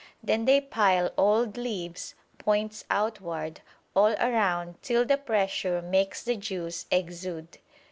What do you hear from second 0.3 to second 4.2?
they pile old leaves, points outward, all